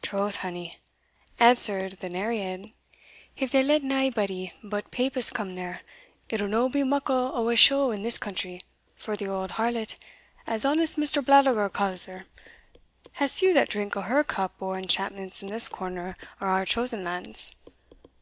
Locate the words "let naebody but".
3.62-4.90